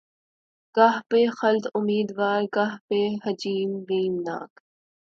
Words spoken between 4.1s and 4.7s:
ناک